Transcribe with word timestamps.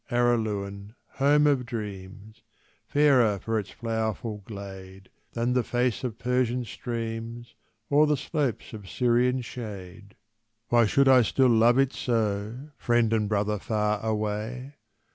Araluen 0.09 0.95
home 1.21 1.45
of 1.45 1.63
dreams, 1.63 2.41
Fairer 2.87 3.37
for 3.37 3.59
its 3.59 3.69
flowerful 3.69 4.39
glade 4.45 5.09
Than 5.33 5.53
the 5.53 5.61
face 5.63 6.03
of 6.03 6.17
Persian 6.17 6.65
streams 6.65 7.53
Or 7.87 8.07
the 8.07 8.17
slopes 8.17 8.73
of 8.73 8.89
Syrian 8.89 9.41
shade; 9.41 10.15
Why 10.69 10.87
should 10.87 11.07
I 11.07 11.21
still 11.21 11.49
love 11.49 11.77
it 11.77 11.93
so, 11.93 12.71
Friend 12.77 13.13
and 13.13 13.29
brother 13.29 13.59
far 13.59 14.03
away? 14.03 14.73